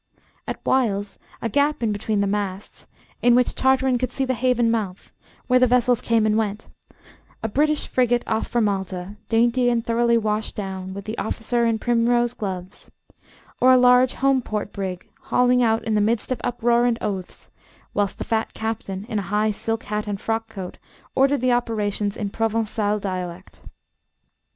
At 0.47 0.59
whiles 0.65 1.19
a 1.43 1.47
gap 1.47 1.83
in 1.83 1.91
between 1.91 2.21
the 2.21 2.25
masts, 2.25 2.87
in 3.21 3.35
which 3.35 3.53
Tartarin 3.53 3.99
could 3.99 4.11
see 4.11 4.25
the 4.25 4.33
haven 4.33 4.71
mouth, 4.71 5.13
where 5.45 5.59
the 5.59 5.67
vessels 5.67 6.01
came 6.01 6.25
and 6.25 6.35
went: 6.35 6.67
a 7.43 7.47
British 7.47 7.85
frigate 7.85 8.23
off 8.25 8.47
for 8.47 8.61
Malta, 8.61 9.15
dainty 9.29 9.69
and 9.69 9.85
thoroughly 9.85 10.17
washed 10.17 10.55
down, 10.55 10.95
with 10.95 11.05
the 11.05 11.15
officer 11.19 11.67
in 11.67 11.77
primrose 11.77 12.33
gloves, 12.33 12.89
or 13.59 13.73
a 13.73 13.77
large 13.77 14.13
home 14.13 14.41
port 14.41 14.73
brig 14.73 15.07
hauling 15.25 15.61
out 15.61 15.83
in 15.83 15.93
the 15.93 16.01
midst 16.01 16.31
of 16.31 16.41
uproar 16.43 16.87
and 16.87 16.97
oaths, 16.99 17.51
whilst 17.93 18.17
the 18.17 18.23
fat 18.23 18.55
captain, 18.55 19.05
in 19.07 19.19
a 19.19 19.29
high 19.29 19.51
silk 19.51 19.83
hat 19.83 20.07
and 20.07 20.19
frockcoat, 20.19 20.79
ordered 21.13 21.41
the 21.41 21.51
operations 21.51 22.17
in 22.17 22.31
Provencal 22.31 22.97
dialect. 22.97 23.61